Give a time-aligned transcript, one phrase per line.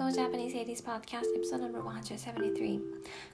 [0.00, 2.80] Go Japanese 80s Podcast Episode No.173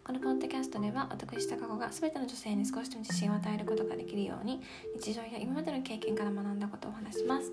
[0.05, 4.61] このポッドキャストでは私高子が全ての女性に少しでも自信を与えることができるように
[5.01, 7.53] 日常や今までの経験から学んだことをお話します。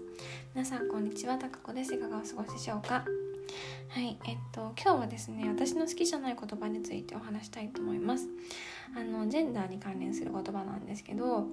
[0.56, 1.38] 皆さんこんにちは。
[1.38, 1.94] 高子です。
[1.94, 3.06] いかがお過ごしでしょうか？
[3.90, 8.28] はいえっと今日はですね私の好きじゃない言葉についてお話したいと思います。
[8.98, 11.46] あのジェンダーに関連する言葉なんですけど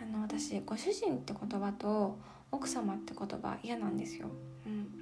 [0.00, 2.20] あの私ご主人って言葉と
[2.52, 4.28] 奥様って言葉嫌なんですよ、
[4.64, 4.99] うん、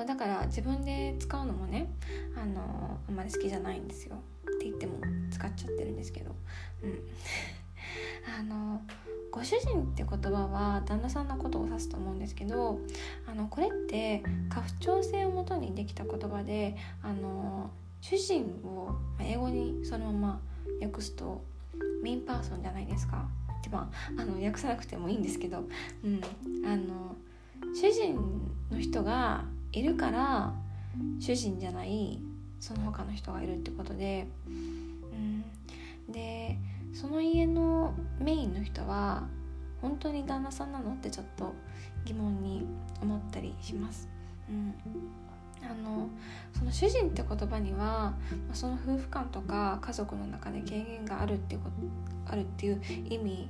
[0.00, 1.92] そうだから自分で使うのもね
[2.34, 4.16] あのあんまり好きじゃないんですよ。
[4.16, 4.94] って言っても
[5.30, 6.34] 使っちゃってるんですけど。
[6.82, 6.98] うん。
[8.38, 8.80] あの
[9.30, 12.80] ご主人って言葉は旦那さんのことを指すと思うんですけど
[13.26, 17.70] あのこれって家父長制をもとにできた言葉であの
[18.00, 20.40] 主人を英語にそのまま
[20.80, 21.44] 訳すと
[22.02, 23.28] メインパーソンじゃないですか。
[23.58, 25.64] ってまああの訳さなくてもいいんですけど、
[26.04, 26.20] うん、
[26.64, 27.16] あの
[27.74, 28.18] 主人
[28.70, 30.52] の人がいるから
[31.18, 32.20] 主人じゃない
[32.58, 35.44] その他の人がいるってことで、うん、
[36.12, 36.58] で
[36.92, 39.28] その家のメインの人は
[39.80, 41.54] 本当に旦那さんなのってちょっと
[42.04, 42.66] 疑問に
[43.00, 44.08] 思ったりします。
[44.48, 44.74] うん
[45.62, 46.08] あの
[46.56, 48.14] その主人って言葉には
[48.54, 51.68] その夫婦間とか家族の中で経験があるっていうこ
[52.26, 53.48] とあるっていう意味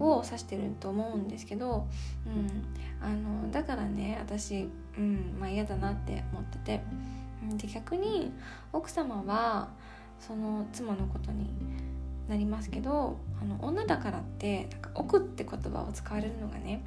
[0.00, 1.86] を指してると思うんですけど、
[2.26, 6.82] うん、あのだからね私、うんまあ、嫌だなって思ってて
[7.56, 8.32] で逆に
[8.72, 9.68] 奥様は
[10.18, 11.50] その妻のことに
[12.28, 16.84] なりますけどあの女だからってなんか奥って言葉を使われるのがね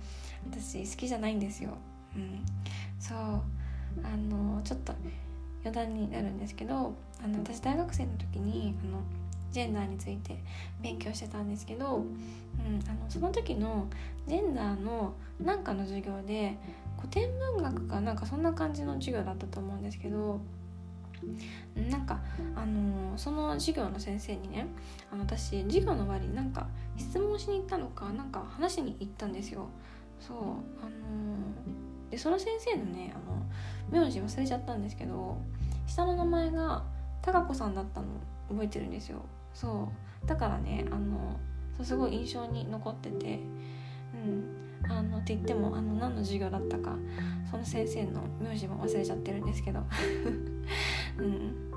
[0.50, 1.72] 私好きじゃないんですよ。
[2.16, 2.46] うん、
[3.00, 4.94] そうあのちょっと
[5.64, 9.02] 余談になるんですけどあの私大学生の時にあの
[9.54, 10.44] ジェンダーについて
[10.82, 12.04] 勉強してたんですけど、うん、
[12.90, 13.88] あのその時の
[14.28, 16.58] ジェンダーのなんかの授業で
[16.98, 20.42] 古典文学かなんかそんな感じの授業だったと思うんですけど
[21.76, 22.20] なんか
[22.56, 24.68] あのその授業の先生にね
[25.12, 29.70] あの私授業の終わりになんか質問しに行ったのかなんか話しに行ったんですよ。
[30.20, 33.20] そうあのでその先生のねあ
[33.96, 35.38] の名字忘れちゃったんですけど
[35.86, 36.84] 下の名前が
[37.22, 38.08] 貴子さんだったの
[38.50, 39.24] 覚えてるんですよ。
[39.54, 39.90] そ
[40.24, 40.28] う。
[40.28, 41.40] だからねあの
[41.78, 43.40] そうすごい印象に残ってて
[44.14, 44.64] うん。
[44.90, 46.96] あのって言ってもあの何の授業だったか
[47.50, 49.82] その先生の名字も忘れちゃってるんですけど。
[51.20, 51.74] うん。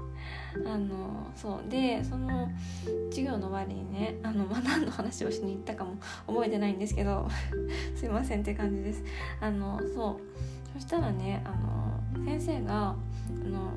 [0.65, 1.69] あのそう。
[1.69, 2.51] でその
[3.11, 7.29] 授業の終わりにねあの、まあ、何の話をしに行ったかも覚えてないんですけど
[7.95, 9.05] すいませんって感じです。
[9.41, 10.21] あのそう。
[10.73, 13.73] そしたらねあの先生があの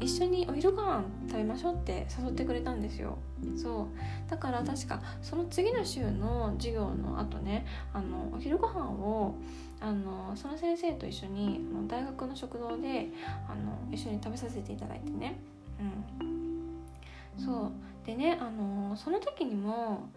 [0.00, 3.18] 一緒にお昼ご飯食べましょうって誘ってくれたんですよ。
[3.56, 4.30] そう。
[4.30, 9.34] だから確かその次の週の授業の後ねあのお昼ご飯を
[9.80, 13.08] あのその先生と一緒にあの大学の食堂で
[13.48, 15.38] あの一緒に食べさせていただいてね。
[15.78, 17.44] うん。
[17.44, 17.72] そう。
[18.06, 20.10] でねあのその時にも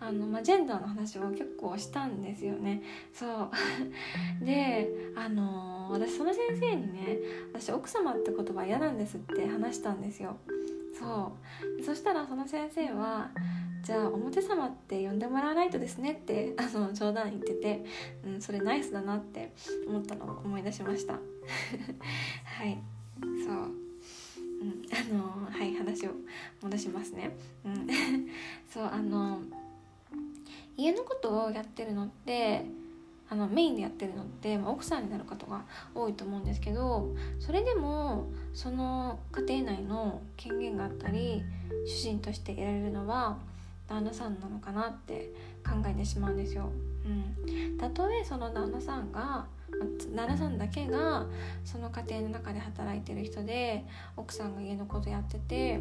[0.00, 2.82] あの、まあ、ジェンダーの話を結構したんですよね。
[3.12, 3.50] そう。
[4.44, 4.88] で
[5.28, 7.18] あの私その先生にね
[7.52, 10.38] 私奥様って言葉嫌なんですって話したんですよ。
[10.98, 11.32] そ
[11.78, 11.84] う。
[11.84, 13.30] そしたらその先生は
[13.82, 17.84] じゃあ表様って呼んでもらわないとですねってあの冗談言ってて、
[18.24, 19.52] うん、それナイスだなって
[19.86, 21.12] 思ったのを思い出しました。
[22.44, 22.78] はい。
[23.20, 26.12] そう、うん、あのはい話を
[26.62, 27.86] 戻しますね、うん、
[28.72, 29.40] そうあの
[30.76, 32.64] 家のことをやってるのって
[33.30, 41.42] あのメインでやってるのって、まあ、奥さんになる方が多いと思うんですけどそれでもその家庭内の権限があったり
[41.86, 43.38] 主人として得られるのは
[43.86, 45.32] 旦那さんなのかなって
[45.64, 46.70] 考えてしまうんですよ。
[47.06, 49.46] うん、たとえその旦那さんが
[50.14, 51.26] 旦那さんだけが
[51.64, 53.84] その家庭の中で働いてる人で
[54.16, 55.80] 奥さんが家のことやってて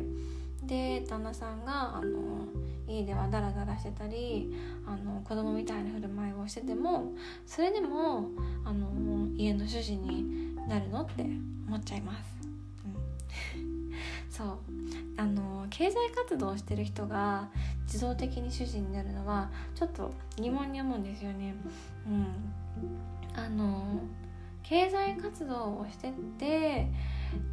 [0.68, 2.46] で旦那さんがあの
[2.88, 4.54] 家ではダラダラしてたり
[4.86, 7.14] あの子供みたいな振る舞いをしてても
[7.46, 8.30] それでも
[8.64, 8.88] あの
[9.36, 11.24] 家の主人になるのって
[11.68, 12.38] 思っちゃいます。
[13.56, 13.92] うん、
[14.30, 14.58] そう
[15.18, 17.50] あの経済活動をしてる人が
[17.86, 21.56] 自動的に主人になるのはちょっと疑問に思うんですよね。
[22.06, 22.26] うん、
[23.34, 24.02] あの
[24.64, 26.88] 経済活動をしてて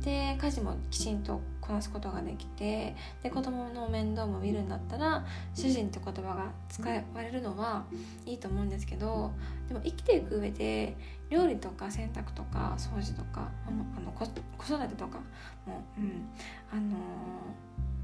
[0.04, 5.24] で家事もきちんとこなすことができてで子供の面倒も見るんだったら
[5.54, 7.84] 主人って言葉が使われるのは
[8.26, 9.32] いいと思うんですけど
[9.68, 10.96] でも生きていく上で
[11.30, 15.18] 料理とか洗濯とか掃除とかあのあの子育てとか
[15.66, 16.28] も、うん
[16.70, 16.96] あのー、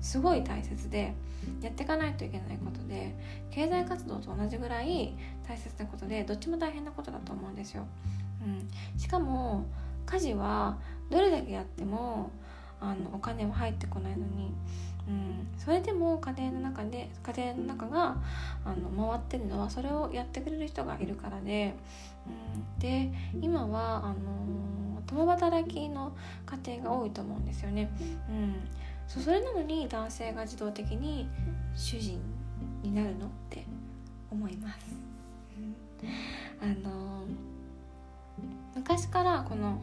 [0.01, 1.15] すごい大切で
[1.61, 3.15] やっていかないといけないことで
[3.51, 5.15] 経済活動と同じぐらい
[5.47, 7.87] 大切なことでどっちも大変なことだと思うんですよ。
[8.43, 9.67] うん、しかも
[10.07, 10.79] 家事は
[11.11, 12.31] どれだけやっても
[12.81, 14.53] あのお金は入ってこないのに、
[15.09, 18.17] うん、それでも家庭の中で家庭の中が
[18.65, 21.75] あの回ってるのはそれをやってくれる人がいるからで、
[22.27, 26.13] うん、で今はあの共働きの
[26.65, 27.91] 家庭が多いと思うんですよね。
[28.29, 28.55] うん、
[29.09, 31.29] そうそれなのに男性が自動的に
[31.75, 32.21] 主人
[32.83, 33.65] になるのって
[34.31, 35.11] 思います。
[36.63, 37.25] あの
[38.75, 39.79] 昔からこの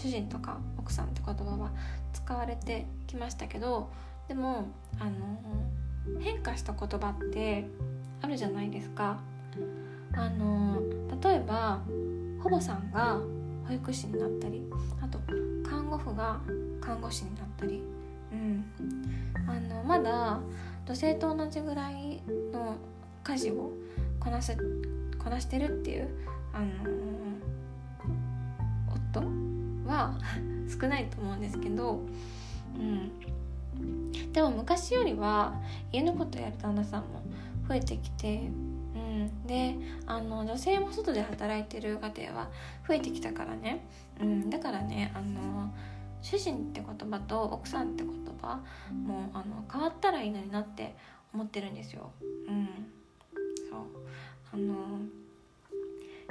[0.00, 1.72] 主人とか奥さんって言葉は
[2.12, 3.90] 使われてきましたけど
[4.28, 4.68] でも
[5.00, 7.66] あの変化した言葉って
[8.22, 9.18] あるじゃないですか。
[10.14, 10.80] あの
[11.22, 11.80] 例えば
[12.42, 13.18] 保母さんが
[13.66, 14.62] 保育士になったり
[15.02, 15.18] あと
[15.68, 16.40] 看護婦が
[16.80, 17.82] 看護師になったり、
[18.32, 18.64] うん、
[19.46, 20.40] あのまだ
[20.86, 22.22] 女性と同じぐらい
[22.52, 22.76] の
[23.22, 23.72] 家事を
[24.18, 24.56] こなす
[25.22, 26.08] こなしてるっていう、
[26.54, 26.66] あの
[29.12, 29.47] 夫
[29.98, 30.18] は
[30.68, 32.00] 少ないと思うんですけど、
[32.76, 33.10] うん、
[34.32, 35.54] でも昔よりは
[35.92, 37.22] 家のことやる旦那さんも
[37.68, 38.50] 増えてきて、
[38.94, 42.48] うん、であの女性も外で働いてる家庭は
[42.86, 43.86] 増えてきたからね、
[44.20, 45.72] うん、だからねあの
[46.22, 48.60] 主人って言葉と奥さんって言葉
[48.92, 50.96] もあの変わったらいいのになって
[51.32, 52.10] 思ってるんですよ。
[52.48, 52.68] うん、
[53.70, 53.80] そう。
[54.52, 54.74] あの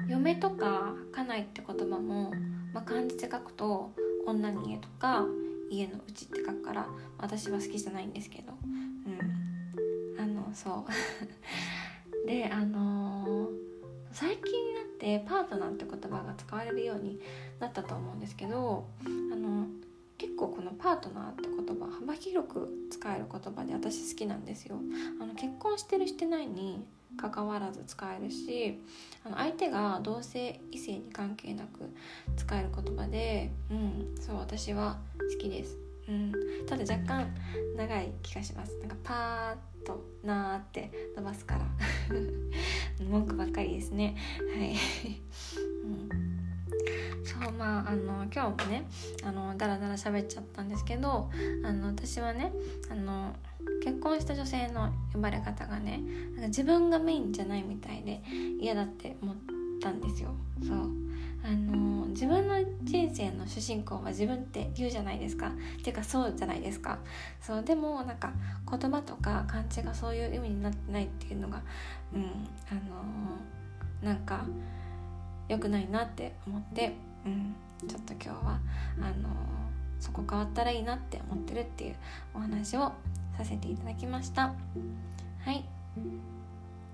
[0.07, 2.31] 嫁とか家内って言葉も、
[2.73, 3.91] まあ、漢字で書くと
[4.25, 5.25] 女に家とか
[5.69, 6.87] 家のうちって書くから
[7.17, 8.53] 私は好きじゃないんですけど。
[8.63, 10.19] うん。
[10.19, 10.91] あのそう。
[12.27, 13.49] であのー、
[14.11, 17.19] 最近になってパートナーって言葉が使われるように
[17.59, 19.67] なったと思うんですけどあの
[20.17, 24.79] 結構このパートナーって言葉幅広く使える言葉で私好きなんですよ。
[25.21, 26.83] あの結婚してるしてないに
[27.17, 28.79] 関わらず使えるし
[29.25, 31.89] あの相手が同性異性に関係なく
[32.35, 35.77] 使える言葉で、うん、そう私は好きです、
[36.07, 36.31] うん、
[36.67, 37.27] ただ若干
[37.75, 38.77] 長い気がします。
[38.79, 41.65] なんかパーッとなーって伸ばすから。
[43.05, 44.15] 文句ばっかりですね。
[44.57, 44.75] はい、
[45.85, 46.36] うん。
[47.27, 48.85] そうまああの今日もね
[49.23, 51.29] あのだらだら喋っちゃったんですけど
[51.63, 52.53] あの私はね
[52.89, 53.33] あの
[53.83, 56.01] 結婚した女性の呼ばれ方がね
[56.35, 58.23] なんか自分がメインじゃないみたいで
[58.61, 59.35] 嫌だって思っ
[59.81, 60.29] たんですよ。
[60.65, 61.07] そう。
[61.43, 65.47] あの自分の人生の主人公は自分って言うじゃないですか。
[65.47, 65.51] っ
[65.83, 66.97] ていうかそうじゃないですか。
[67.39, 68.33] そうでもなんか
[68.69, 71.61] 言葉とか漢字がそういう意味になってないっていうのが
[72.13, 72.23] うん
[72.69, 72.73] あ
[74.03, 74.45] のなんか
[75.47, 76.95] 良くないなって思って
[77.27, 78.59] うん、ちょっと今日は
[78.99, 79.29] あの
[79.99, 81.95] そこ変わったらいいなって思ってるっていう
[82.33, 82.91] お話を
[83.37, 84.53] させていただきました
[85.43, 85.65] はい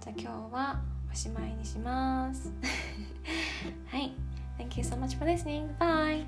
[0.02, 0.82] じゃあ今日は
[1.12, 2.52] おしまいにします
[3.88, 4.14] はい
[4.58, 5.76] Thank you so much for listening.
[5.80, 6.26] Bye!